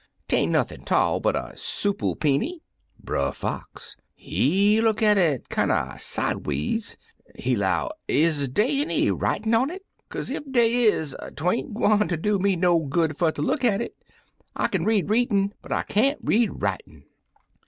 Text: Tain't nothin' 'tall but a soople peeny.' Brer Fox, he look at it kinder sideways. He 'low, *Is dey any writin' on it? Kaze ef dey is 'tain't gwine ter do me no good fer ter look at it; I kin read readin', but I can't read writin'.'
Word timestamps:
Tain't 0.27 0.51
nothin' 0.51 0.83
'tall 0.83 1.19
but 1.19 1.35
a 1.35 1.53
soople 1.55 2.15
peeny.' 2.15 2.63
Brer 2.97 3.31
Fox, 3.31 3.95
he 4.15 4.81
look 4.81 5.03
at 5.03 5.19
it 5.19 5.47
kinder 5.49 5.93
sideways. 5.99 6.97
He 7.35 7.55
'low, 7.55 7.89
*Is 8.07 8.49
dey 8.49 8.81
any 8.81 9.11
writin' 9.11 9.53
on 9.53 9.69
it? 9.69 9.85
Kaze 10.09 10.31
ef 10.31 10.41
dey 10.49 10.85
is 10.85 11.15
'tain't 11.35 11.75
gwine 11.75 12.07
ter 12.07 12.15
do 12.17 12.39
me 12.39 12.55
no 12.55 12.79
good 12.79 13.15
fer 13.15 13.31
ter 13.31 13.43
look 13.43 13.63
at 13.63 13.79
it; 13.79 13.95
I 14.55 14.69
kin 14.69 14.85
read 14.85 15.11
readin', 15.11 15.53
but 15.61 15.71
I 15.71 15.83
can't 15.83 16.17
read 16.23 16.49
writin'.' 16.51 17.03